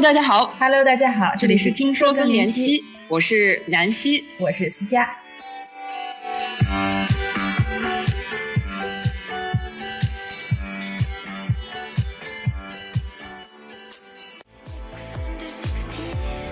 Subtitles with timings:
[0.00, 0.54] Hello，大家好。
[0.60, 5.10] Hello，大家好，这里是听说更年期，我是南希，我是思佳。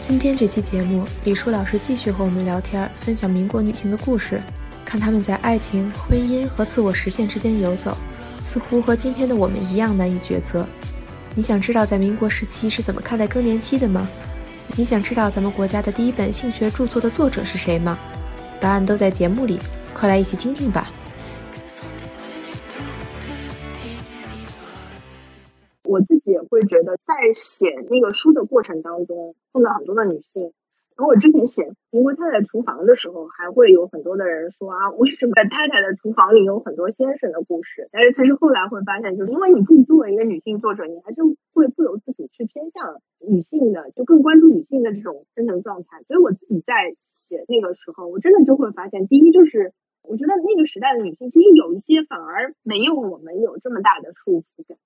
[0.00, 4.40] 今天这期节目，李舒老师继续和我们聊天，分享民国女性的故事，
[4.84, 7.96] 看她们在爱情、婚姻和自我实现之间游走，
[8.40, 10.66] 似乎和今天的我们一样难以抉择。
[11.36, 14.08] 你想知道在民国时期是怎么看待更年期的吗？
[14.74, 17.98] 你想知道咱们国家的第一本性学著作的作者是谁吗？
[18.58, 19.60] 答案都在节目里，
[19.92, 20.88] 快来一起听听吧。
[25.84, 30.54] 我自己也会觉得，在写那个书的过程当中，碰到很多的女性。
[30.96, 37.86] 然后我之前写《民国太太厨房》的时候，还会有很多的人说啊，为什么太太的厨房里有很多先生的故事？
[37.92, 41.20] 但是其实后来会发现，就是因为你自己作为一个女性作者，你还是
[41.52, 46.02] 会不由自主去偏向女性的，就更关注女性的这种生存状态。
[46.08, 54.78] 所以我自己在写那个时候，我真的就会发现，第一就是我觉得那个时代的女性，其实有一些反而没有我们有这么大的束缚感。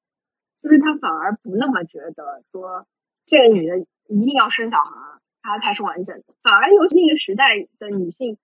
[0.60, 2.84] 就是她反而不那么觉得说
[3.26, 5.09] 这个女的一定要生小孩，
[5.42, 6.24] 她才是完整的。
[6.42, 8.38] 反而有那个时代的女性，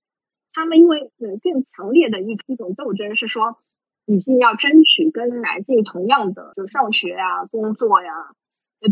[0.52, 3.58] 她们因为呃更强烈的一一种斗争是说，
[4.06, 8.12] 女性要争取跟男性同样的就上学呀、工作呀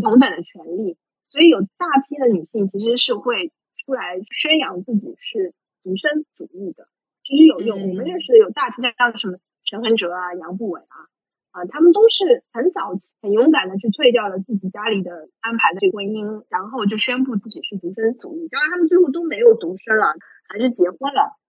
[0.03, 0.97] 同等的权利，
[1.29, 6.87] 所以有大批的女性其实是会出来宣扬自己是独身主义的。
[7.23, 11.07] 其实有有我们认识的有大批的像什么陈恒哲啊、杨步伟啊。
[11.55, 18.49] 啊，他们都是很早期、很勇敢的去退掉了自己家里的安排的这个婚姻，然后就宣布自己是独身主义。
[18.49, 20.13] 当然，他们最后都没有独身了，
[20.49, 21.39] 还是结婚了。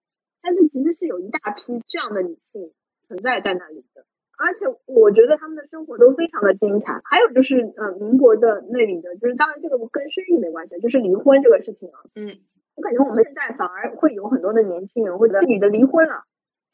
[0.41, 2.71] 但是其实是有一大批这样的女性
[3.05, 4.05] 存在在那里的，
[4.39, 7.01] 而且我觉得她们的生活都非常的精彩。
[7.03, 11.99] 还有就是，呃，民国的那里的，就是当然这个跟生育没关系，就是离婚这个事情啊。
[12.15, 12.39] 嗯，
[12.75, 16.23] 我感觉我们现在反而会有很多的年轻人会觉得女的离婚了。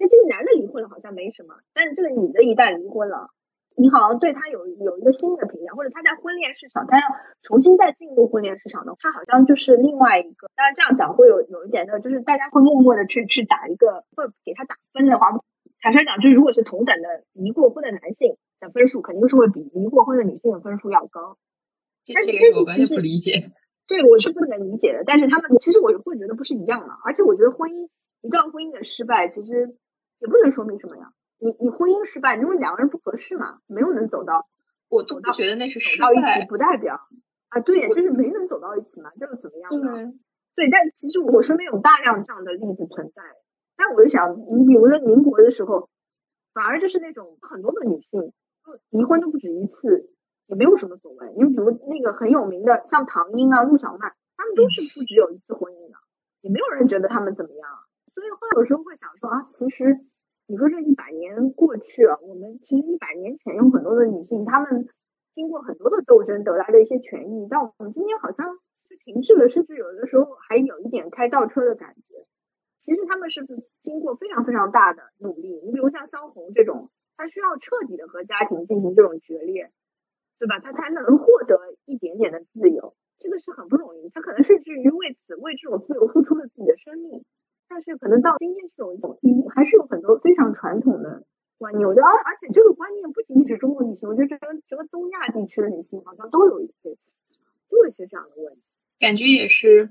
[0.03, 3.29] 那这个男的离婚了好像没什么，但是这个女的一旦离婚了，
[3.77, 7.07] 你好像对他有有一个新的评价，或者他在婚恋市场，他要
[7.41, 10.51] 重新再进入婚恋市场的，他好像就是另外一个。
[10.57, 15.31] 当然这样讲会有有一点的，就是大家会默默的去去打一个，会给他打分的话，
[15.79, 21.37] 坦率讲，就是如果是同等的离过婚的男性的分数，肯定是会比离过婚的女性的分数要高。
[22.03, 23.49] 这这个我完全不理解。
[23.87, 25.03] 对，我是不能理解的。
[25.05, 27.87] 但是他们其实我会觉得不是一样的，而且我觉得婚姻
[28.21, 29.77] 一段婚姻的失败，其实。
[30.23, 34.47] 也不能说明什么呀，你你婚姻失败，因为两个人不合适嘛，没有能走到，
[34.88, 36.95] 我都不觉得那是失败，走到一起不代表
[37.50, 40.13] 啊，对，就是没能走到一起嘛，这又怎么样呢？
[40.56, 43.22] 对，但其实我身边有大量这样的例子存在，
[43.75, 45.89] 但我就想，你比如说民国的时候，
[46.53, 48.31] 反而就是那种很多的女性
[48.91, 50.07] 离婚都不止一次，
[50.45, 51.33] 也没有什么所谓。
[51.35, 55.97] 你比如那个很有名的，像唐英啊、陆小曼，她们都是不只有一次婚姻的，
[56.39, 57.67] 也没有人觉得她们怎么样。
[58.16, 60.06] 所以后来有时候会想说啊，其实。
[60.45, 64.89] 你说这一百年过去了，我们其实一百年前有很多的女性，她们
[65.31, 68.45] 经过很多的斗争得来的一些权益，但我们今天好像
[68.77, 72.27] 是停滞了，甚至有的时候还有一点开倒车的感觉。
[72.77, 73.39] 其实她们是
[73.79, 75.61] 经过非常非常大的努力。
[75.63, 79.71] 你比如像萧红这种，她需要彻底的和家庭进行这种决裂，
[80.39, 80.59] 对吧？
[80.59, 84.09] 她才能获得一点点的自由，这个是很不容易。
[84.09, 87.23] 她可能甚至于为此为这种自由付出了自己的生命。
[87.73, 91.23] 但是可能到今天这种，嗯，还是有很多非常传统的
[91.57, 91.88] 观念。
[91.88, 96.95] 我觉得，而且这个观念不仅仅是中国女性，我觉得整个整个东亚地区的女性好像都有一些，
[97.72, 98.62] 都有一些这样的问题。
[99.00, 99.89] 感觉也是，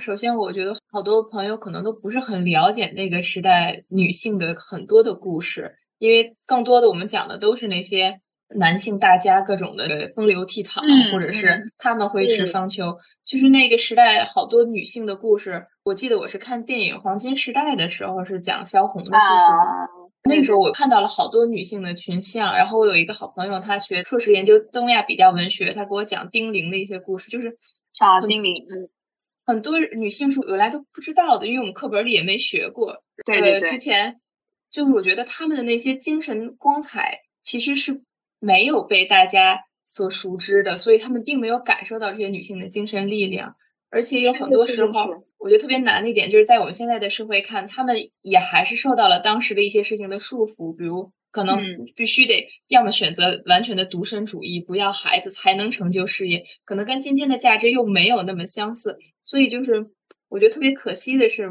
[0.00, 8.20] 首先我觉得好多朋友可能都不是很了解那个时代女性的很多的故事，因为更多的我们讲的都是那些
[8.56, 15.64] 男性大家各种的风流倜傥，嗯、或者是他们会吃方遒，就是那个时代好多女性的故事。
[15.84, 19.20] 我记得我是看电影《黄金时代》的时候，是讲萧红的故事。
[19.20, 19.86] 啊、
[20.24, 27.54] 那个时候我看到了好多女性的群像，然后我有一个好朋友，他学硕士研究东亚比较文学，他给我讲丁玲的一些故事，就是
[28.00, 28.88] 啊，丁玲，嗯，
[29.44, 33.02] 很多女性是原来都不知道的，因为我们课本里也没学过。
[33.26, 33.70] 对对对。
[33.70, 34.18] 之前
[34.70, 38.00] 就是我觉得他们的那些精神光彩其实是
[38.40, 43.54] 没有被大家所熟知的，所以他们并没有感受到这些女性的精神力量。
[43.90, 51.60] 而且有很多时候，我觉得特别难的一点，就是在我们现在的社会看，他们也还是受到了当时的一些事情的束缚，比如可能
[51.94, 59.86] 必须得要么选择完全的独身主义，不要孩子才能成就事业，可能跟今天的价值又没有那么相似，所以就是
[60.30, 61.46] 我觉得特别可惜的是，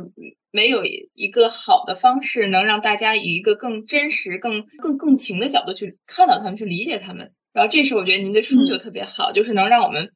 [0.50, 7.32] 没有一个好的方式能让大家以一个更真实、更更共情的角度去看到他们，去理解他们。
[7.54, 10.12] 然后这时候我觉得您的书就特别好，就是能让我们。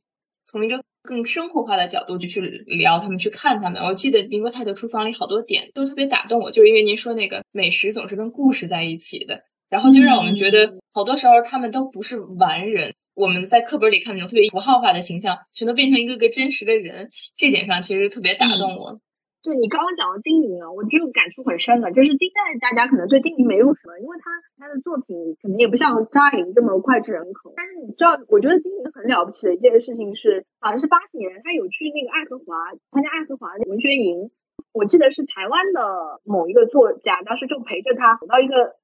[0.50, 3.82] 从一个更生活化的角度就去聊他们，去看他们。
[3.82, 12.94] 我记得《民国太太厨房》里好多点都特别打动我，就是因为您说那个美食总是跟故事在一起的，然后就让我们觉得好多时候他们都不是完人。
[13.16, 19.00] 我们在课本里看那种特别符号化的形象，全都变成一个个真实的人，这点上其实特别打动我。
[19.44, 27.54] 对你刚刚讲的丁玲啊，我就感触很深的，就是丁代大家可能对丁玲没有什么，因为他他的作品可能也不像张爱玲这么脍炙人口。
[27.56, 34.32] 但是你知道，我觉得丁玲很了不起的一件事情是，好像是八十年他有去那个爱荷华参加爱荷华的文学营，
[34.74, 38.76] 我记得是台湾的某一个作家，当时就陪着他走到一个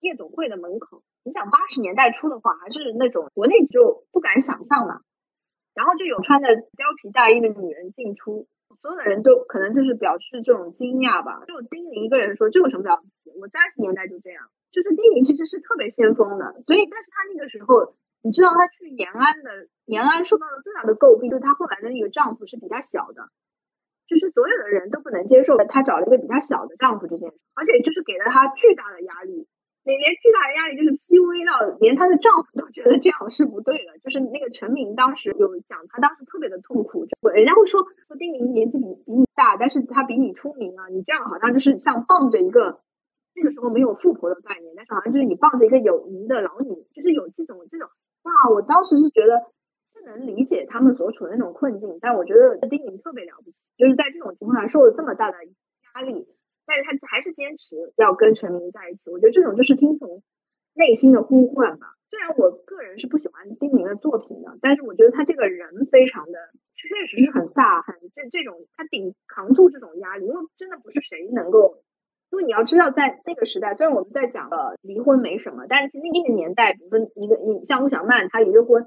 [0.00, 1.04] 夜总会的门口。
[1.22, 5.02] 你想八十年代初的话，还是那种国内就不敢想象嘛，
[5.74, 8.48] 然后就有穿着貂皮大衣的女人进出。
[8.80, 13.36] 所有的人都可能就是表示这种惊讶吧，就丁玲一个人说这有什么了不起？
[13.38, 23.28] 我三十年代就这样，就是丁玲其实是特别先锋的，所以但是他那个时候，你知道他去延安的，延安受到了最大的诟病，就是他后来的那个丈夫是比他小的，
[24.08, 29.46] 就是所有的人都不能接受他找了一个比他小的丈夫这件事，而且就是给了他巨大的压力。
[29.82, 42.80] 每年巨大的压力就是 PUA 到连她的丈夫都觉得这样是不对的，就是那个陈明当时有讲，他当时特别的痛苦，就人家会说说丁玲年纪比比你大，但是她比你出名啊，你这样好像就是像傍着一个
[43.34, 47.88] 那个时候没有富婆的概念，但是好像就是你傍着一个有名的老女，就是有这种这种
[48.22, 49.48] 哇，我当时是觉得
[49.94, 55.38] 不能理解他们所处的那种困境，但我觉得丁玲特别了不起，就是在这种情况下受了这么大的
[55.94, 56.28] 压力。
[56.66, 60.22] 但是他还是坚持要跟陈明在一起，我觉得这种就是听从
[60.74, 61.86] 内心的呼唤吧。
[62.10, 66.38] 虽然我个人是不喜欢丁玲的作品的，但是我觉得他这个人非常的，
[66.74, 71.82] 确实是很飒，很这这种他顶扛住这种压力，因为真的不是谁能够。
[72.32, 78.86] 因为你要知道，在那个时代，虽然我们在讲的离婚没什么，但是那个年代，比如说一个你像陆小曼，她离了婚，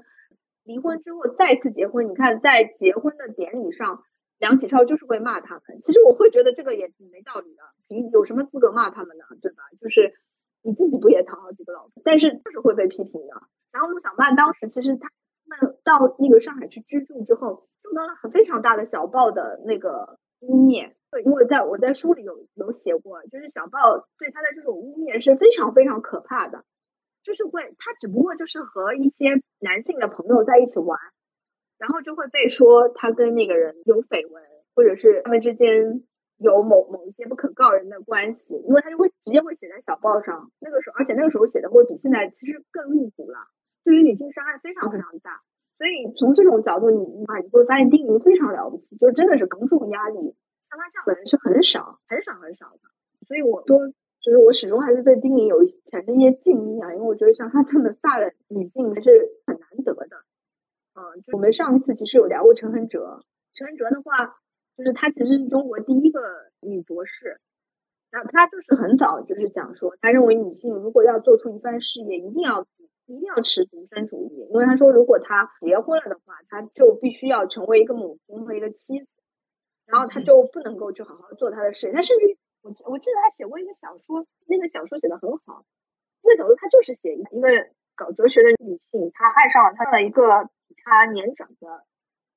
[0.62, 4.02] 离婚之后再次结婚，你看在结婚的典礼上。
[4.38, 9.24] 梁启超就是会骂他们，其实我会觉得这个也挺没道理的，凭有什么资格骂他们呢？
[9.40, 9.62] 对吧？
[9.80, 10.12] 就是
[10.62, 13.42] 你自己不也讨好几个老婆，但是就是会被批评的。
[13.72, 15.08] 然后陆小曼当时其实他
[15.46, 26.64] 们到那个上海去居住之后，受到了很非常大的小报的那个污蔑，对因为在我在书里有有写过，就是小报对他的这种污蔑是非常非常可怕的，
[27.22, 29.26] 就是会他只不过就是和一些
[29.60, 30.98] 男性的朋友在一起玩。
[31.84, 34.42] 然后就会被说他跟那个人有绯闻，
[34.74, 36.00] 或者是他们之间
[36.38, 40.50] 有某某一些不可告人的关系，因为他就会直接会写在小报上。
[40.60, 43.36] 那个时候，而且那个时候写的会比现在其实更露骨了，
[43.84, 45.42] 对于女性伤害非常非常大。
[45.76, 50.34] 所以从这种角度，你啊，你会发现丁玲非常了不起，就是真的是扛住压力。
[50.64, 52.88] 像他这样的人是很少很少很少的。
[53.28, 53.76] 所以我说，
[54.22, 59.10] 就是我始终还是对丁玲有一产生一些敬意啊，因为我觉得像她这么大的 女性还是
[59.44, 60.23] 很难得的。
[60.94, 63.20] 嗯，就我们上一次其实有聊过陈恒哲。
[63.52, 64.38] 陈恒哲的话，
[64.76, 66.20] 就是他其实是中国第一个
[66.60, 67.40] 女博士。
[68.10, 72.64] 然后她就是很早就是讲说，她认为女性如果要做出一番事业，一定要
[73.06, 74.46] 一定要持独身主义。
[74.50, 79.08] 因为他说，如果他结婚了的话，他就必须要成为一个母亲和一个妻子，
[79.84, 81.92] 然后他就不能够去好好做他的事业。
[81.92, 85.64] 他甚至于，我我记得他写过一个小说，那个小说写的很好。
[86.22, 87.48] 那个小说他就是写一个
[87.96, 90.48] 搞哲学的女性，她爱上了她的一个。
[90.84, 91.84] 他年长的，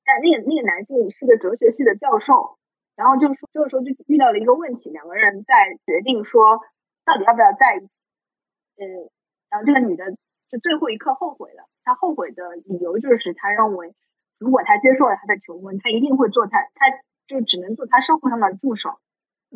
[0.04, 2.58] 但那个那个男性是个哲学系的教授，
[2.96, 6.60] 然后就说这个时候就遇到了一个问题，两个人在决定说
[7.04, 7.92] 到底要不要在一起。
[8.80, 9.10] 嗯，
[9.50, 10.10] 然后这个女的
[10.48, 13.94] 就最后一刻后悔了，她后悔的理由就是她认为，
[14.38, 16.86] 如果她接受了他的求婚，她一定会做他，她
[17.26, 18.98] 就只能做他生活上的助手，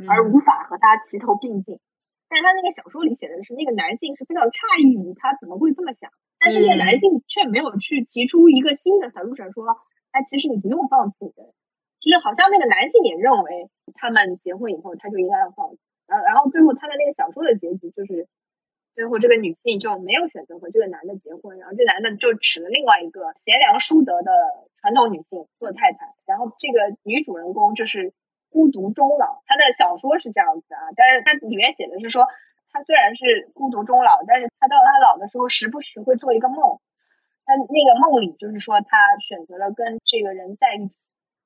[0.06, 1.80] 而无法和他齐头并进。
[2.28, 6.10] 但是他那个小说里写的是，那个男性是非常诧异于他怎么会这么想。
[6.42, 9.62] 但是那个男性却没有去提出一个新的 solution，说，
[10.10, 11.54] 哎，其实你不用放弃的，
[12.02, 18.26] 就是好像那个男性也认为他们结婚以后他就应该要放弃，然后然后最后他的那个小说的结局就是，
[18.96, 24.32] 最后这个女性就没有选择和这个男的结婚，然后这男的就娶了另外一个贤良淑德的
[24.80, 28.12] 传统女性做太太，然后这个女主人公就是
[28.50, 32.26] 孤独终老，她的小说是这样子啊，但是它里面写的是说。
[32.72, 36.80] 他虽然是孤独终老，但是他到他老的时候，时不时会做一个梦。
[37.44, 40.98] 他那个梦里就是说，他选择了跟这个人在一起，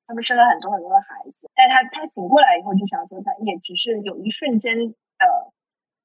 [0.06, 1.50] 他们生了很多很多的孩子。
[1.54, 5.25] 但他他醒过来以后，就想说，他也只是有一瞬间的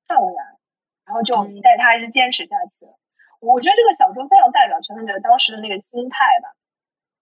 [0.08, 0.58] 怅然，
[1.06, 2.98] 然后就但他还是坚持下去了。
[3.40, 6.50] 我觉得这个小说非常代表陈文哲当时的那个心态吧，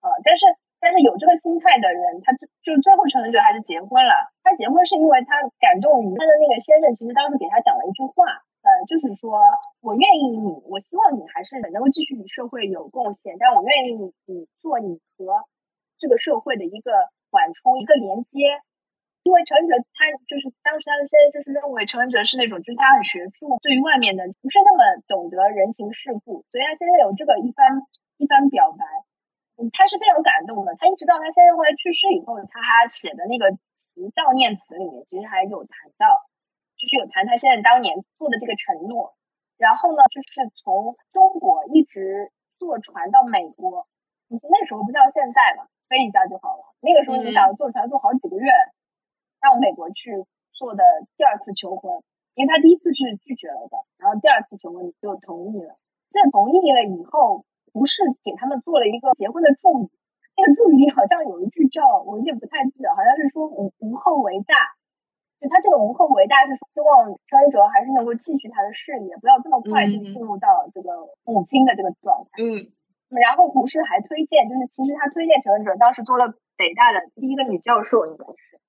[0.02, 0.46] 呃，但是。
[0.80, 4.14] 但是有这个心态的人，他就就最后陈文哲还是结婚了。
[4.44, 8.26] 他结婚是因为他感动于他的那个先生，其实当时给他讲了一句话，
[8.64, 9.40] 呃，就是说
[9.82, 15.44] 我愿意你，我希望你还是能够继续与社会有贡献，但我愿意你你做你和
[16.00, 16.92] 这个社会的一个
[17.30, 18.64] 缓冲，一个连接。
[19.28, 27.84] 因为陈文哲他就是当时他的先生就是认为陈文哲是那种就是他很学术，对于外面的不是那么懂得人情世故，所以他现在有这个一番
[28.16, 28.88] 一番表白，
[29.74, 30.76] 他是非常感动的。
[30.80, 36.26] 他一直到他先生后来去世以后，他还写的那个词悼念词里面，其实还有谈到，
[36.78, 39.16] 就是有谈他现在当年做的这个承诺。
[39.58, 43.88] 然后呢，就是从中国一直坐船到美国，
[44.30, 46.76] 那时候不像现在嘛，飞一下就好了。
[46.80, 48.52] 那个时候你想坐船坐好几个月。
[49.42, 50.12] 到美国去
[50.52, 50.84] 做的
[51.16, 52.04] 第二次求婚，
[52.36, 55.80] 因为他第一次是拒绝了的，然后第二次求婚就同意了。
[56.12, 59.90] 在同意了以后，不是给他们做了一个结婚的祝语，
[60.38, 64.78] 那个祝语里好像有一句叫我有点不太记得，好像是说无无后为大。
[65.40, 70.92] 就他这个无后为大是希望张哲还是能够继续他的事业，不要这么快就进入到这个
[71.24, 72.44] 母亲的这个状态。
[72.44, 72.68] 嗯，
[73.08, 78.60] 然后胡适还推荐，就是其实他推荐陈文哲当时做了北大的第一个女教授，应该是。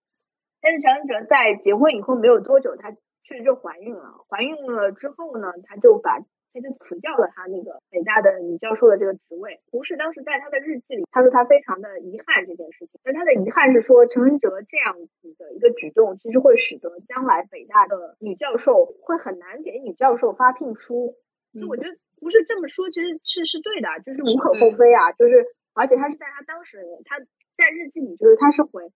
[0.62, 2.92] 但是陈文哲在结婚以后没有多久，她
[3.24, 4.22] 确实就怀孕了。
[4.28, 6.20] 怀孕了之后呢，她就把
[6.52, 9.60] 她就辞掉了他那个北大的女教授的这个职位。
[9.70, 13.00] 胡适当时在他的日记里，他说他非常的遗憾这件事情。
[13.02, 21.14] 但他的遗憾是说，陈文哲这样子的一个举动，其实会使得将来北大的女教授会很难给女教授发聘书。
[21.58, 25.12] 就我觉得胡适这么说，其实是是对的，就是无可厚非啊。
[25.12, 27.18] 就是而且他是在他当时他
[27.56, 28.90] 在日记里，就是他是回。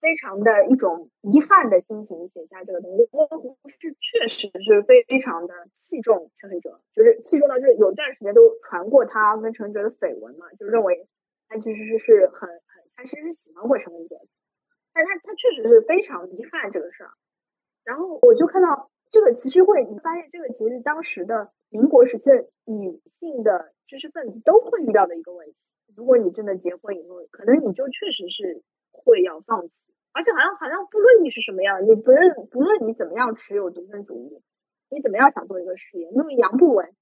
[0.00, 11.08] 非常的一种遗憾的心情写下这个东西，因为胡适确实是非常的器重陈文哲，就是器重到就是有段时间都传过他跟陈文哲的绯闻嘛，就认为
[11.48, 14.16] 他其实是是很很他其实是喜欢过陈文哲，
[14.92, 17.10] 但他他确实是非常遗憾这个事儿。
[17.82, 25.56] 然后我就看到这个其实会你发现这个其实当时的民国时期的女性的知识分子都会遇到的一个问题，
[25.96, 28.62] 如果你真的结婚以后，可能你就确实是。
[29.04, 34.42] 会要放弃，而且好像好像不论你是什么样，你不论不论你怎么样持有独身主义，
[34.90, 36.94] 你怎么样想做一个事业，那么杨不稳，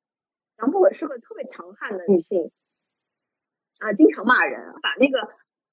[0.58, 2.50] 杨不稳是个特别强悍的女性，
[3.80, 5.18] 啊，经常骂人，把那个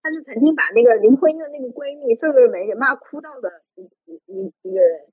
[0.02, 5.08] 她是曾经把那个林徽因的那个闺蜜费慰梅给骂哭到的一一一一个人，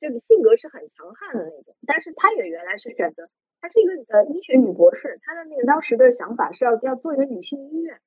[0.00, 3.28] 这个性格是很强悍的那种，但是她也原来是选择，
[3.60, 8.00] 她是一个呃医学女博士，她的那个当时的想法是要要做一个女性医院。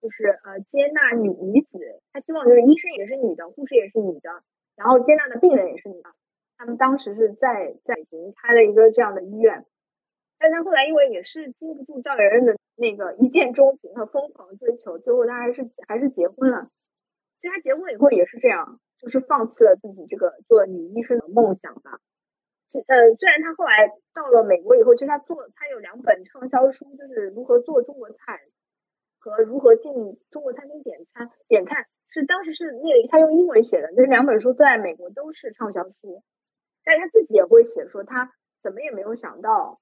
[0.00, 1.78] 就是呃，接纳女女子，
[2.12, 4.30] 他希望就是医生也是女的，护士也是女的，
[4.76, 6.10] 然后接纳的病人也是女的。
[6.56, 9.64] 他们当时是在在北京开了一个这样的医院，
[10.38, 16.70] 但他后来因为也是经不住赵元任的那个一见钟情和疯狂追求，最后他还是还是结婚了。
[17.38, 22.00] 其实他结婚以后也是这样，就是放弃了自己这个做女医生的梦想吧。
[22.68, 28.40] 这呃，虽然他后来到了美国以后，其实他做他有两本畅销书，就是如何做中国菜。
[29.18, 29.92] 和如何进
[30.30, 36.22] 中国餐厅点餐点菜是当时是那个他用英文写的，那两本书在美国都是畅销书。
[36.84, 38.32] 但是他自己也会写说，他
[38.62, 39.78] 怎么也没有想到，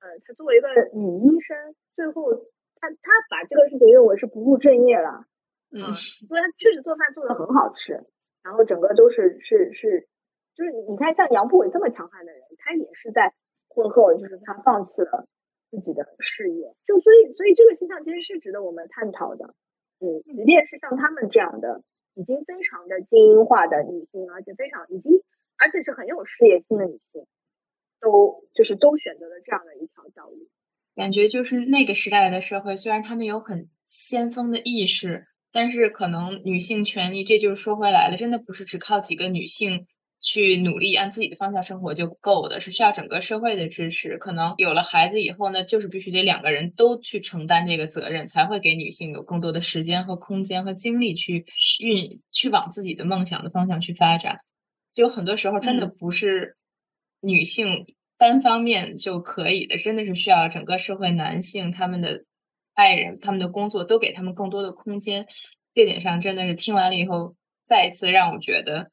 [0.00, 1.56] 呃，他作为一个女医生，
[1.94, 2.34] 最后
[2.74, 5.24] 他他把这个事情认为是不务正业了。
[5.70, 5.78] 嗯，
[6.26, 7.92] 因为他确实做饭做的很好吃，
[8.42, 10.08] 然后整个都是是是，
[10.56, 13.34] 就是你看像杨步伟这么强悍的人，他也是在
[13.68, 15.28] 婚后就是他放弃了。
[15.70, 19.54] 自己的事业，就所以，所以这个现象其实是值得我们探讨的。
[20.00, 21.82] 嗯，即便是像他们这样的
[22.14, 25.12] 已经非常的精英化的女性，而且非常已经，
[25.58, 27.26] 而且是很有事业心的女性，
[28.00, 30.48] 都就是都选择了这样的一条道路。
[30.94, 39.86] 感觉就是那个时代的社会，虽然他们有很先锋的意识，但是可能女性权利，这就是说回来了，真的不是只靠几个女性。
[40.20, 44.18] 去努力按自己的方向生活就够的，是需要整个社会的支持。
[44.18, 51.46] 可能有了孩子以后呢，就是必须得两个人都去承担这个责任，才会给女性有更多的时间和空间和精力去
[51.78, 54.36] 运去往自己的梦想的方向去发展。
[54.92, 56.56] 就很多时候真的不是
[57.20, 62.24] 女性单方面就可以的，真的是需要整个社会男性他们的
[62.74, 65.24] 爱人、他们的工作都给他们更多的空间。
[65.74, 68.90] 这点上真的是听完了以后，再一次让我觉得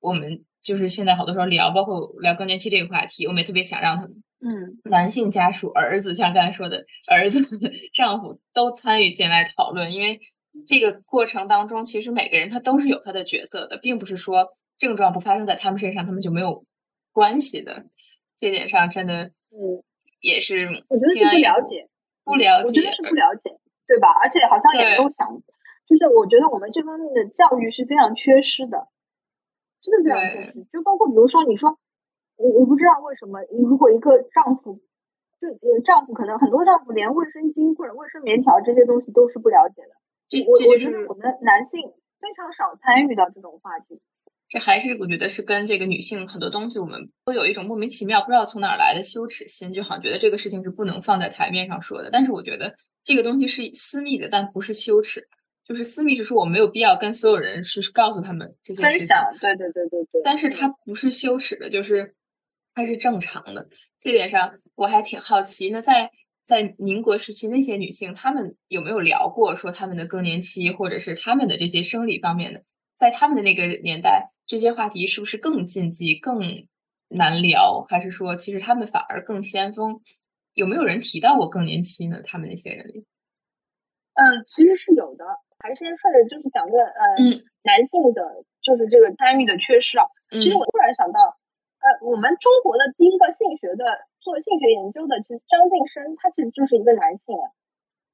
[0.00, 0.44] 我们。
[0.66, 7.38] 就是现在好多时候聊，包括聊更年期这个话题，我们也特别想让他们，嗯，男性家属、儿子，像刚才说的儿子、
[7.94, 10.18] 丈夫都参与进来讨论，因为
[10.66, 14.44] 这个过程当中，其实每个人他都是有他的角色的，并不是说
[14.76, 16.64] 症状不发生在他们身上，他们就没有
[17.12, 17.84] 关系的。
[18.36, 19.78] 这点上真的，嗯，
[20.20, 20.56] 也是
[20.88, 21.86] 我觉得是不了解，
[22.24, 23.54] 不了解，我觉得是不了解，
[23.86, 24.08] 对吧？
[24.20, 25.28] 而且好像也没有想，
[25.86, 28.88] 就是我觉得我们这方面的教育是非常缺失的。
[29.86, 31.78] 真的非常缺失，就包括比如说，你说
[32.34, 34.80] 我我不知道为什么，如果一个丈夫，
[35.40, 39.94] 就丈夫可能很多丈夫连卫生巾或者卫生棉条这些东西都是不了解的。
[40.28, 41.80] 这我我是觉得我们男性
[42.18, 44.00] 非常少参与到这种话题。
[44.48, 52.10] 这还是我觉得是跟这个女性很多东西，我们都有一种莫名其妙不知道从哪儿来的羞耻心，就好像觉得这个事情是不能放在台面上说的。
[52.10, 52.74] 但是我觉得
[53.04, 55.28] 这个东西是私密的，但不是羞耻。
[55.66, 58.98] 就是私密，就是我没有必要跟所有人去告诉他们这些事情。
[58.98, 60.22] 分享，对对对对对。
[60.22, 62.14] 但是它不是羞耻的，就是
[62.74, 63.68] 它是正常的。
[63.98, 65.70] 这点上我还挺好奇。
[65.70, 66.10] 那在
[66.44, 72.62] 在民国时期，那些女性她们有没有聊过说她们的更年期，或者是她们的这些生理方面的？
[72.94, 76.40] 在他们的那个年代，这些话题是不是更禁忌、更
[77.08, 77.84] 难聊？
[77.90, 80.00] 还是说其实他们反而更先锋？
[80.54, 82.22] 有没有人提到过更年期呢？
[82.24, 83.04] 他们那些人里？
[84.14, 85.24] 嗯，其实是有的。
[85.58, 90.04] 还是先顺着就是讲个呃，嗯，男性的就是这个参与的缺失啊。
[90.30, 91.38] 嗯其实我突然想到，
[91.78, 93.84] 呃，我们中国的第一个性学的
[94.18, 97.50] 做性学研究的，其实张晋生他其实就是一个男性啊。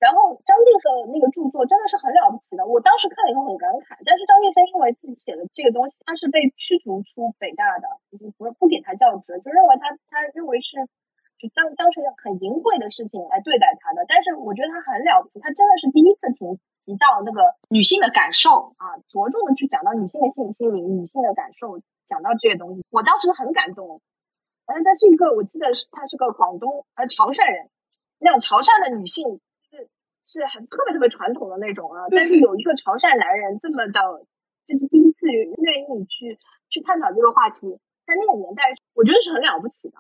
[0.03, 3.97] 然后张晋生的那个著作真的是很了不起的，我当时看了以后很感慨。
[4.05, 10.75] 但是张晋生因为自己写的这个东西，他是被驱逐出北大的，就是不不给他教职，就认为他他认为是
[11.43, 14.07] 就当当成很淫秽的事情来对待他的。
[14.07, 16.47] 但是我觉得他很了不起，他真的是第一次提
[16.87, 23.99] 提到那个女性的感受啊，着重的去讲到女性的性心理、女性的感受，讲到这些东西，我当时很感动。
[24.71, 27.67] 呃，他是一个，我记得是他是个广东呃潮汕人，
[28.23, 29.91] 那种潮汕的女性是
[30.25, 33.99] 是很特别特别传统的那种啊，但是有一个潮汕男人这么的，
[34.65, 36.39] 就是第一次愿意去
[36.71, 37.75] 去探讨这个话题，
[38.07, 39.99] 在那个年代，我觉得是很了不起的。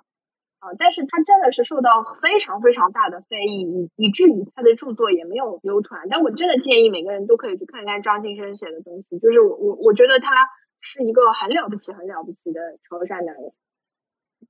[0.62, 3.66] 啊，但是他真的是受到非常非常大的非议，
[3.96, 6.06] 以以至于他的著作也没有流传。
[6.08, 10.46] 但我真的建议每个人都可以去看看张晋生写的东西，就是我我我觉得他
[10.80, 13.52] 是一个很了不起、很了不起的潮汕男人。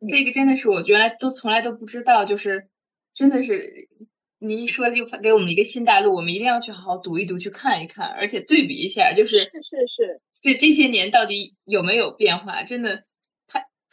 [0.07, 2.67] 这个真的是我原来都从来都不知道，就是
[3.15, 3.89] 真的是
[4.39, 9.51] 你一说就给我们一个新大陆，我们一定要去好好读一读，去看一看，而且对比一下，就是是是
[9.87, 12.63] 是，这这些年到底有没有变化？
[12.65, 13.03] 真的，他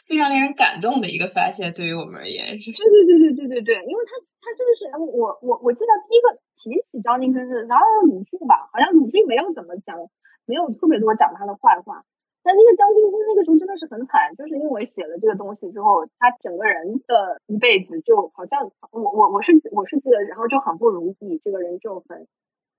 [0.10, 2.74] 非常令人感动的一个发现，对于我们而言是。
[2.74, 9.96] 对对对对对对对，因为他他真的是我我我记得第一个提起张晋生是然后鲁迅吧，好像鲁迅没有怎么讲，
[10.50, 12.02] 没有特别多讲他的坏话。
[12.42, 22.26] 但那个张晋生那个时候真的是很惨，就是因为写了这个东西之后，他整个人的一辈子就好像我我我是我是记得，然后就很不如意，这个人就很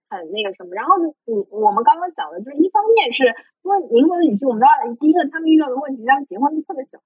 [0.08, 0.74] 很那个什么。
[0.74, 3.22] 然后呢，你我们刚刚讲的就是一方面是
[3.62, 6.98] 因为民国的女性，我们知道第一个他们遇到的问题，他们结婚特别早，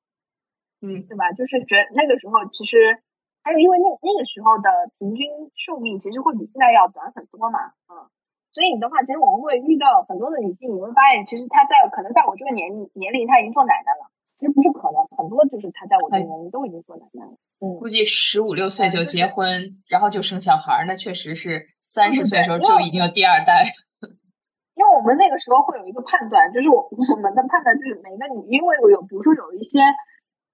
[0.85, 1.33] 嗯，对吧？
[1.33, 3.01] 就是觉那个时候其实
[3.41, 4.69] 还有因为那那个时候的
[5.01, 5.25] 平均
[5.57, 8.05] 寿命其实会比现在要短很多嘛，嗯。
[8.53, 14.07] 所以你的话，其实我们会遇到很多的女性，你会发现，其实她在可能在我这个年龄年龄，她已经做奶奶了。
[14.37, 17.35] 其实不是可能，很多就是她在我这个年龄都已经做奶奶了。
[17.59, 23.75] 嗯，估计十五六岁就结婚，然后就生小孩，那确实是三十岁的时候就已经有第二代。
[24.79, 29.79] 因为我们那个时候会有一个判断，就是我我们的判断就是每个女，因为我有比如说有一些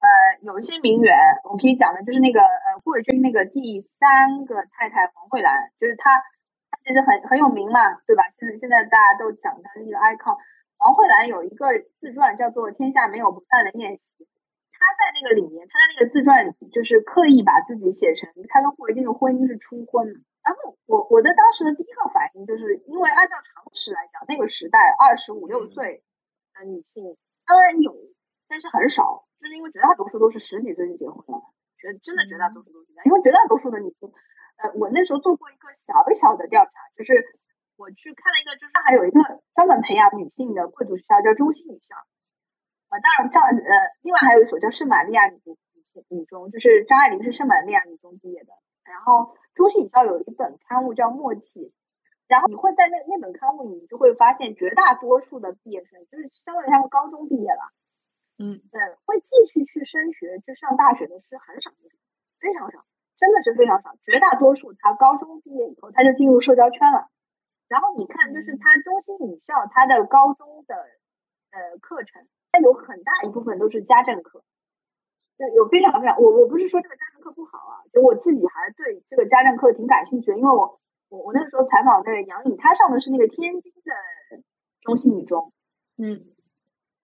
[0.00, 0.08] 呃
[0.42, 6.22] 有一些名媛，我可以讲的就是那个呃顾伟军那个第三个太太黄慧兰，就是她。
[6.72, 8.22] 她其实很很有名嘛，对吧？
[8.38, 10.38] 现在现在大家都讲她是一个 icon。
[10.78, 11.66] 黄慧兰有一个
[11.98, 14.22] 自传叫做《天下没有不散的宴席》，
[14.70, 20.06] 她在那个里面，她在那个自传就是刻意把自己写成她跟顾维金的婚姻是初婚。
[20.46, 26.04] 然后我我的当时的第一个反应就是因为按照常识来讲，那个时代二十五六岁
[26.54, 27.92] 的女性当然有，
[28.50, 31.38] 但是很少，就是因为绝大多数都是十几岁就结婚了，
[31.78, 34.10] 绝真的绝大多数都是这样，因为绝大多数的女性。
[34.58, 37.14] 呃，我那时候做过一个小小的调查，就是
[37.78, 39.22] 我去看了一个，就是上海有一个
[39.54, 41.94] 专门培养女性的贵族学校，叫中西女校。
[42.90, 48.52] 呃，当然张呃，另外还有一所叫圣玛利亚女女女中，就是张爱玲是圣玛利亚女中毕业的。
[48.82, 51.60] 然后中西女校有一本刊物叫《默契》，
[52.26, 57.70] 然后你会在那那本刊物里，你就会发现绝大多数的毕业生，就是相当于他们高中毕业了，
[58.40, 61.92] 嗯，对，会继续去升学、去上大学的是很少的，
[62.40, 62.80] 非常少。
[63.14, 67.10] 真的是非常少，绝大多数他高中毕业以后他就进入社交圈了。
[67.68, 70.74] 然后你看，就是他中心女校，他的高中的
[71.52, 74.42] 呃课程，它有很大一部分都是家政课，
[75.36, 84.42] 对有非常非常，我我不是说这个家政课不好啊，就我自己还对这个家政课挺感兴趣的，因为我我我那个时候采访那个杨颖，她上的是那个天津的
[84.80, 85.52] 中心女中，
[85.98, 86.24] 嗯，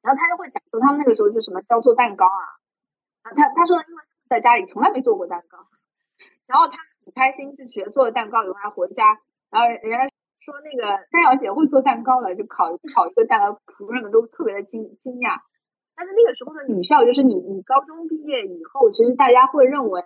[0.06, 2.54] 然后他就会讲说他们那个时候就什么教做蛋糕啊，
[3.26, 3.98] 啊，他他说因为
[4.30, 5.66] 在家里从来没做过蛋糕。
[6.46, 9.18] 然后他很开心去学做了蛋糕以后，还回家，
[9.50, 10.06] 然后人家
[10.38, 15.42] 说那个三小姐会做蛋糕了，就烤烤一个蛋糕，仆人们都特别的惊惊讶。
[15.96, 20.00] 但是那个时候的女校，就是你你高中毕业以后，其实大家会认为，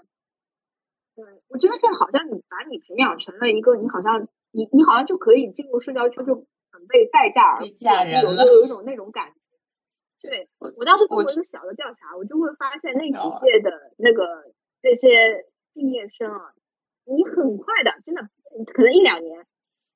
[1.16, 6.34] 嗯，我觉得就好像你把你培养成了一个，你好像你你好像就可以进入社交圈，就
[6.72, 9.39] 很被待价而嫁人有有有一种那种感觉。
[10.20, 14.52] 对我当时做过一个小的调查，我就会发现那几届的那个
[14.82, 16.54] 那些毕业生啊，
[17.04, 18.28] 你很快的，真的
[18.72, 19.46] 可能一两年，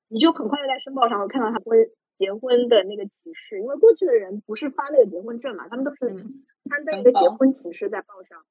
[0.08, 1.90] 你就很快的在申报上会看到他婚。
[2.16, 6.06] 结婚的那个启示，因为过去的人不是发那个结婚证嘛，他们都是
[6.70, 8.44] 刊登一个结婚启事在报上，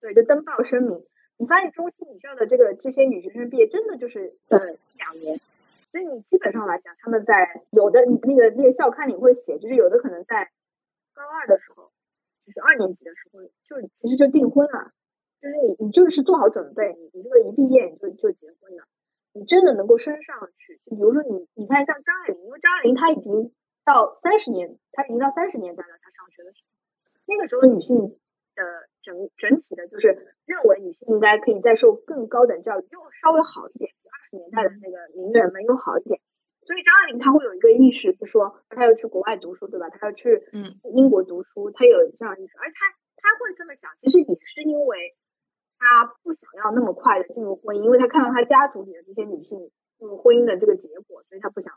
[0.00, 1.04] 对，就登报声明。
[1.36, 4.58] 你发现中戏女校的这个这些女学生毕业，真的就是呃
[4.96, 5.38] 两年，
[5.92, 10.50] 所以你基本上来讲，他们在有的那个那个校刊里会写，就是有的可能在
[11.14, 11.90] 高二的时候，
[12.44, 14.92] 就是二年级的时候，就其实就订婚了，
[15.40, 18.84] 就是你你就是做好准备，你你这个一毕业你就就结婚了。
[19.36, 23.52] 你真的能够升上去，就比如说你，你看像张爱玲，因为张爱玲她已经
[23.84, 26.70] 到三十年，她已经到三十年代了，她上学的时候，
[27.26, 28.62] 那个时候女性的
[29.02, 36.20] 整整体的，就是认为女性应该可以再受更高等教育，又稍微好一点，比二十年代的那个名人们又好一点。
[36.66, 39.88] 所以张爱玲她会有一个意识，是说她要去国外读书，对吧？
[39.90, 45.14] 她要去嗯英国读书，她有这样意识，而她她会这么想，其实也是因为。
[45.76, 49.58] 她不想要那么快的进入婚姻，因为她看到她家族里的这些女性
[49.98, 51.74] 进入婚姻的这个结果，所以她不想。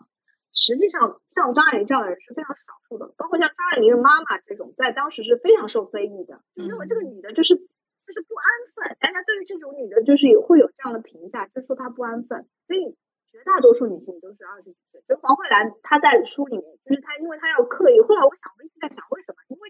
[0.54, 8.96] 实际上，像张爱玲这样的人是非常少数的，包括像张爱玲的妈妈这种，在当时是非常受非议的，就认为这个女的就是就是不安分。
[9.02, 12.48] 大家对于这种女的，就是有会有这样的评价，就说她不安分。
[12.68, 12.96] 所以
[13.38, 15.00] 绝大多数女性都是二十几岁。
[15.06, 18.02] 所以黄慧兰她在书里面，就是她，因为她要刻意。
[18.02, 19.38] 后来我想，我一直在想，为什么？
[19.54, 19.70] 因为。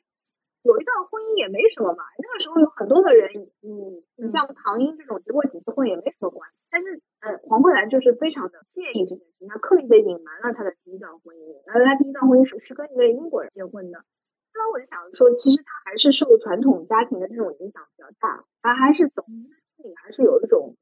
[0.64, 3.32] 有一段婚姻也没什么嘛，那个时候有很多的人，
[3.64, 20.76] 你你像唐英这种结过几次婚也没什么关系，但是呃黄慧兰就是非常的介意这件事情，她刻意的隐瞒了她的第一段婚姻，然后她第一段婚姻是是跟一个英国人结婚的，后来我就想说，其实她还是受传统家庭的这种影响比较大，她还是总之心里还是有一种，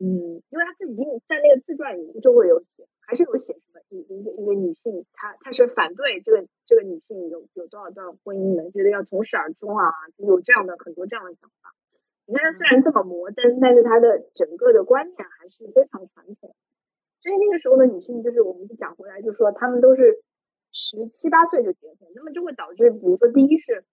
[0.00, 6.48] 嗯，因为他自己在那个自传里就会有写，还是有写什么一一个一个女性，她她是反对这个。
[6.70, 8.70] 这个女性有有多少段婚姻的？
[8.70, 11.74] 觉得要从始而终啊，有这样的很多这样的想法。
[12.26, 16.54] 你看，她虽然这么摩登，但是她的整个的观念还是非常传统。
[17.18, 20.22] 所以那个时候的女性，就是我们就讲回来，就说她们都是
[20.70, 23.84] 十七八岁就结婚，那么就会导致，比如说，第一是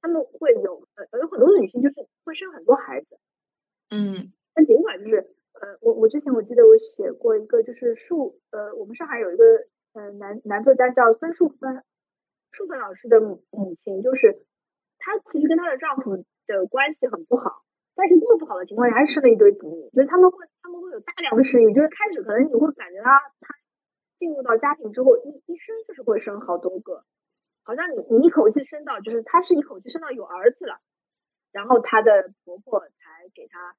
[0.00, 3.18] 她们会有呃有很多的女性就是会生很多孩子。
[3.90, 5.16] 嗯，那尽管就是
[5.60, 9.44] 呃，我我之前我记得我写过一个，就是树呃，我们上海有一个
[9.94, 11.82] 呃男男作家叫孙树芬。
[12.52, 14.46] 树芬老师的母母亲就是，
[14.98, 16.14] 她其实跟她的丈夫
[16.46, 17.64] 的关系很不好，
[17.96, 23.56] 但是这么不好的情况下还生了一堆子女，所以他们会他们会有大量的生育，就是开始可能你会感觉她她
[24.16, 27.02] 进入到家庭之后一一生就是会生好多个，
[27.64, 30.78] 好像你你一口气生到就是她是一口气生到有儿子了，
[31.50, 33.74] 然后她的婆婆才给她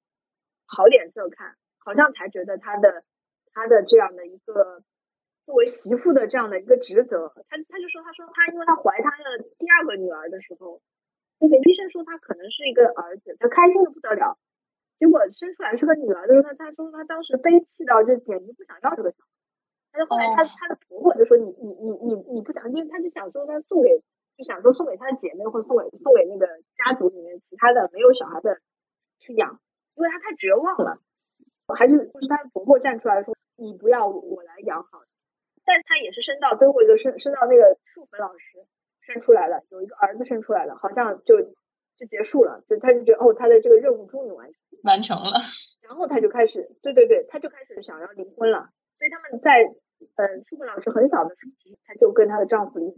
[0.65, 3.03] 好脸色看，好像才觉得她的
[3.53, 4.83] 她的这样的一个。
[5.45, 10.81] 作为媳妇的这样的一个职责，他他就说，他说他因为他怀他的第二个女儿的时候，
[11.37, 14.39] 那个医生说他可能是一个儿子，他开心的不得了。
[14.97, 19.29] 结果生出来是个女儿的时候，他他说他当时悲泣到就简直不想要这个小孩。
[19.91, 24.01] 但是后来他他的婆婆就说你你你你你不想，因为他就想说他送给
[24.37, 28.57] 就想说送给他的姐妹或送给送给那个家族里面其他的没有小孩的
[29.19, 29.59] 去养，
[29.95, 30.99] 因为他太绝望了。
[31.75, 35.01] 还是就是他婆婆站出来说你不要我来养好。
[35.65, 38.63] 但他也是生到最后一个生生到那个树粉老师
[39.01, 41.41] 生出来了，有一个儿子生出来了，好像就
[41.95, 45.41] 就结束了，就他就觉得哦，他的这个任务终于完成完成了，
[45.81, 48.69] 然后他就开始对对对，他就开始想要离婚了。
[48.99, 49.63] 所以他们在
[50.15, 52.97] 呃树粉老师很小的时候，他就跟她的丈夫离婚，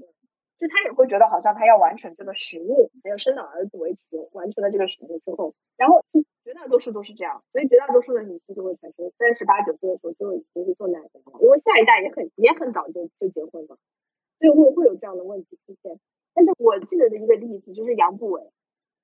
[0.60, 6.04] 就他也会觉得好像他要完成这个使命，还要生到儿子为止，完成了这个使命之后，然后。
[6.48, 13.78] 绝大多数都是这样，所以绝大多数的女性就会产生三十八九岁的时候就已经是做奶奶了，因为下一代也很也很早就就结婚了，
[14.40, 16.00] 所以会会有这样的问题出现。
[16.34, 18.50] 但是我记得的一个例子就是杨步伟，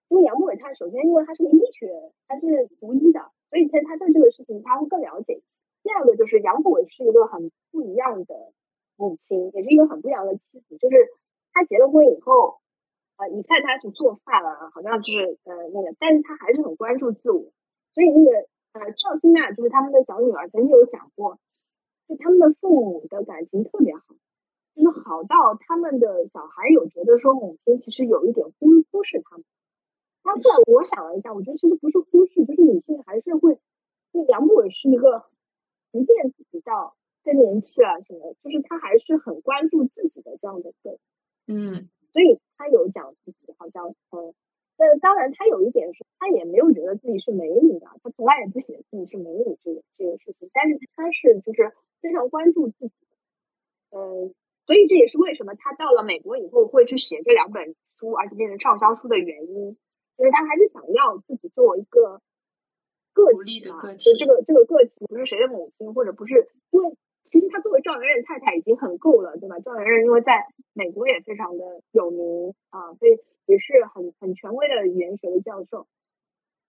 [0.08, 1.92] 因为杨步伟他首先因为他是个医学，
[2.30, 5.42] 他是读医的，所以他他对这个事情他会更了解。
[5.84, 8.54] 第二个就是杨步伟是一个很不一样的
[8.96, 10.96] 母亲，也是一个很不一样的妻子，就是
[11.54, 12.60] 他结了婚以后。
[13.16, 17.54] 啊，你看他是做饭了，好像就是呃那个，但是他还是很关注自我。
[17.94, 21.38] 所以那个呃赵新娜就是他们的小女儿，曾经有讲过，
[22.08, 24.16] 就他们的父母的感情特别好，
[24.76, 29.46] 就是好到他们的小孩有觉得说母亲其实有一点忽忽视他们。
[30.24, 33.60] 但后来我想了一下，我觉得其实不是忽视，就是女性还是会，
[34.12, 35.26] 就杨步伟是一个，
[35.92, 40.98] 即便自己到更年期了什么，就是他还是很关注自己的这样的个，
[41.48, 41.90] 嗯。
[42.14, 44.36] 所以他有讲自己好像呃，
[44.78, 52.96] 但当然他有一点是，他也没有觉得自己是美女的，他从来也不写自己是美女这个这个事情，但是他是就是非常关注自己，
[53.90, 54.32] 嗯，
[54.68, 59.76] 所以这也是为什么他到了美国以后会去写这两本书，而且变成畅销书的原因，
[60.16, 62.22] 就是他还是想要自己作为一个
[63.12, 66.96] 个体嘛，就这个这个个体不是谁的母亲，或者不是因为。
[67.24, 69.60] 其实他作为赵元任太太已经很够了，对吧？
[69.60, 75.88] 赵元任因为在美国也非常的有名啊，所以也是很很权威的语言学的教授。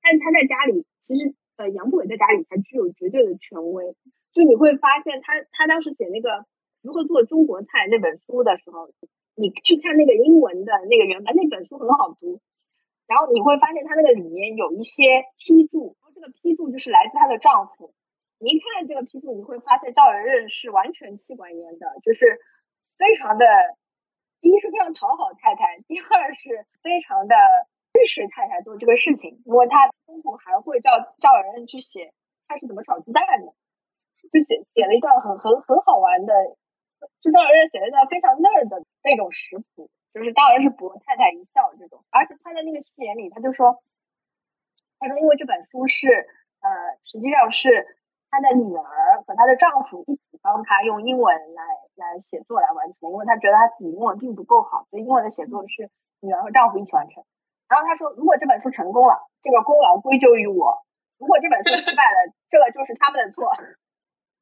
[0.00, 3.94] 但是他在家里，其实呃，杨步伟在家里才具有绝对的权威。
[4.32, 6.44] 就你会发现，他他当时写那个
[6.82, 8.88] 如何做中国菜那本书的时候，
[9.34, 12.40] 你去看那个英文的那个原版，那本书很好读。
[13.06, 17.92] 然后你会发现，他那个里面有一些批注，这个批注就是来自她的丈夫。
[18.38, 22.40] 你一看这个批注，你会发现赵元任是完全妻管严的，就是
[22.98, 23.46] 非常的，
[24.40, 27.34] 第一是非常讨好太太，第二是非常的
[27.94, 29.40] 支持太太做这个事情。
[29.46, 32.12] 因为他中途还会叫赵元任去写
[32.46, 33.54] 他是怎么炒鸡蛋的，
[34.30, 36.34] 就写写了一段很很很好玩的，
[37.22, 42.04] 就赵元任写了一段非常 nerd 的那种食谱，就是当然是博太太一笑这种。
[42.10, 43.82] 而且他在那个序言里，他就说，
[44.98, 46.08] 他说因为这本书是
[46.60, 47.96] 呃，实际上是。
[48.34, 51.62] 她的女儿和她的丈夫一起帮她用英文来
[51.94, 57.22] 来写作来完成，因为她觉得她自己英文并不够好，所以英文的写作是女儿和丈夫一起完成。
[57.68, 60.82] 然后她说，如果这本书成功了，这个功劳归咎于我；
[61.16, 63.54] 如果这本书失败了，这个就是他们的错。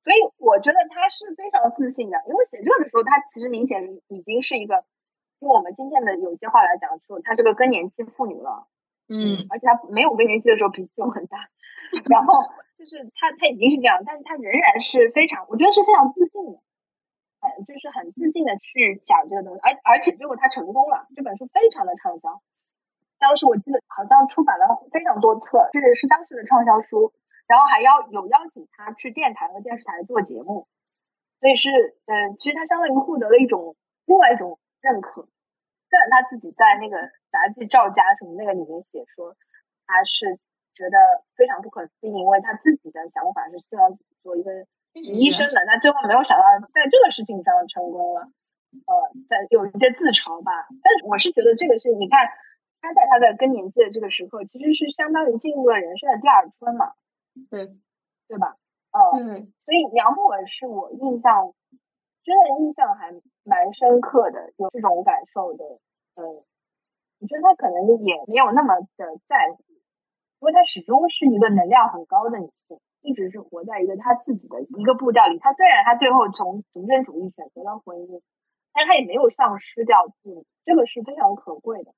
[0.01, 4.85] 所以我觉得她是非常自信的，因为写这个的时候，她其实明显已经是一个，
[5.41, 8.67] 用我们今天的有些话来讲说，她是个更年期妇女了。
[9.13, 11.37] 嗯，而且她没有更年期的时候脾气就很大，
[12.09, 12.41] 然后。
[12.83, 16.59] 就是他，他已经是这样，但是他仍然是非常，我觉得是非常自信的，
[17.39, 22.43] 很就是很自信的去讲这个东西，而而且最后他成功了，这本书非常的畅销，
[23.21, 27.13] 当时我记得好像出版了非常多册，是是当时的畅销书，
[27.47, 30.67] 然后还要有邀请他去电台和电视台做节目，
[31.39, 31.71] 所以是
[32.07, 35.29] 嗯，其实他相当于获得了一种另外一种认可，
[35.89, 36.99] 虽然他自己在那个
[37.31, 39.37] 杂技赵家什么那个里面写说
[39.87, 40.41] 他是。
[40.73, 40.97] 觉得
[41.37, 44.51] 非常不可思议，因为他自己的想法是希望做一个
[44.93, 48.21] 医生的，但最后没有想到在这个事情上成功了，
[48.87, 48.93] 呃，
[49.29, 50.53] 在有一些自嘲吧。
[50.83, 52.29] 但是我是觉得这个是，你看
[52.81, 56.93] 他在他的更年期的这个时刻，其实是相当于进入了人生的第二春嘛，
[57.51, 57.77] 对
[58.29, 58.57] 对吧？
[58.93, 61.55] 嗯，所以杨博文是我印象
[62.25, 63.13] 真的印象还
[63.45, 65.65] 蛮深刻的，有这种感受的。
[66.17, 66.45] 嗯，
[67.21, 69.65] 我觉得他可能也没有那么的在乎。
[70.43, 75.39] 因为她始终是一个能量很高的女性，一直是活在一个她自己的一个步调里。
[75.39, 78.21] 她虽然她最后从独身主义选择了婚姻，
[78.75, 81.93] 但她也没有丧失掉自己，这个是非常可贵的。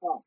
[0.00, 0.18] 嗯，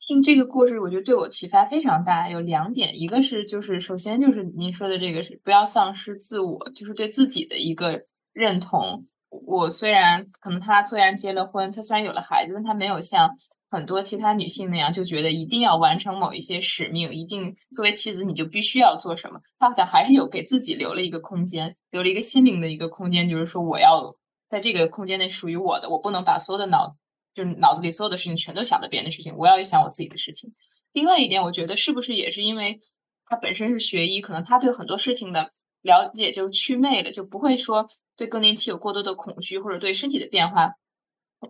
[0.00, 2.28] 听这个故事，我觉得对我启发非常大。
[2.28, 9.06] 有两点，一个是就是首先就是您说的这个是不要丧失自我，就是对自己的一个认同。
[9.46, 13.30] 我虽然可能她虽然结了婚，她虽然有了孩子，但她没有像。
[13.70, 19.40] 很多其他女性那样就觉得一定要完成某一些使命，一定作为妻子你就必须要做什么。
[19.56, 24.12] 她好像还是有给自己留了一个空间，留了一个心灵的一个空间，就是说我要
[24.48, 26.96] 在这个空间内属于我的，我不能把所有的脑
[27.32, 30.52] 就是脑子里所有的事情全都想着别人的事情，我要想我自己的事情。
[30.92, 32.80] 另外一点，我觉得是不是也是因为
[33.24, 35.52] 她本身是学医，可能她对很多事情的
[35.82, 40.72] 了解就祛魅了，就不会说对更年期有过多的恐惧，或者对身体的变化。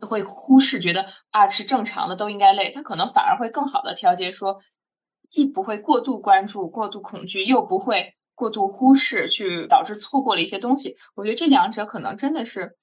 [0.01, 2.73] 会忽视，觉得啊是正常的，都应该累。
[2.75, 4.59] 他可能反而会更好的调节，说
[5.29, 10.97] 既不会过度关注、过度恐惧，又不会过度忽视，去导致错过了一些东西。
[11.15, 12.77] 我觉得这两者可能真的是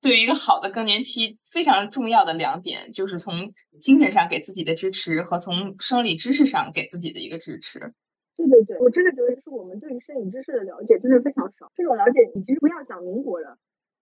[0.00, 3.34] 对于一个好的更年期非常重要的两点，就是从
[3.80, 7.78] 精神上给自己的支持和从生理知识上给自己的一个支持。
[8.36, 11.72] 对对对，我真的觉得是我们对于生理知识的了解真的非常少。
[11.74, 13.58] 这种了解，你其实不要讲民国了。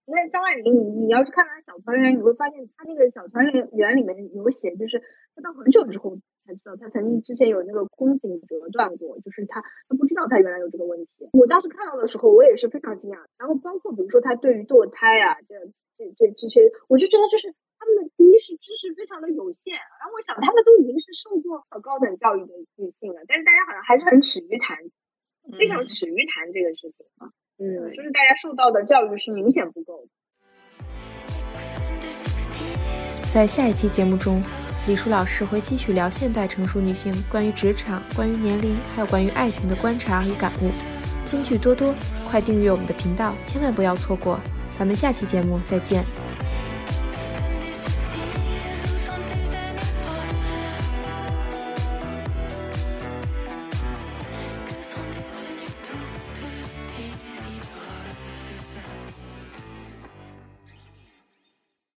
[0.07, 3.43] 那张爱玲，你你要是看她小团圆，你会发现她那个小团
[3.73, 5.03] 圆里面有写，就是
[5.35, 6.15] 她到很久之后
[6.45, 11.27] 才知道，她曾经之前有那个宫颈折断过，就是她她不知道她原来有这个问题。
[11.33, 13.19] 我当时看到的时候，我也是非常惊讶。
[13.37, 15.59] 然后包括比如说她对于堕胎啊，这
[15.97, 24.77] 这这这些，我就觉得就是他们的第一是知识非常的有限，然后我想他们都已经是受过高等教育的女性了，但是大家好像还是很耻于谈，
[25.59, 27.27] 非常耻于谈这个事情啊。
[27.59, 30.09] 嗯，就是大家受到的教育是明显不够的。
[33.33, 34.41] 在下一期节目中，
[34.87, 40.71] 李舒老师会继续聊现代成熟女性关于职场、关于年龄，还有关于爱情的观察与感悟。
[41.25, 41.93] 金句多多，
[42.29, 44.39] 快订阅我们的频道，千万不要错过。
[44.77, 46.05] 咱们下期节目再见。